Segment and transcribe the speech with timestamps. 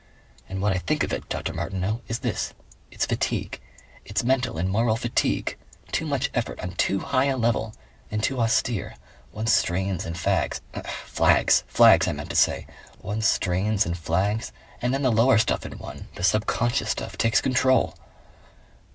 [0.49, 1.53] "And what I think of it, Dr.
[1.53, 2.55] Martineau, is this:
[2.89, 3.59] it's fatigue.
[4.03, 5.57] It's mental and moral fatigue.
[5.91, 6.59] Too much effort.
[6.61, 7.75] On too high a level.
[8.09, 8.95] And too austere.
[9.31, 10.61] One strains and fags.
[11.05, 11.65] FLAGS!
[11.67, 12.65] 'Flags' I meant to say.
[12.97, 14.51] One strains and flags
[14.81, 17.93] and then the lower stuff in one, the subconscious stuff, takes control."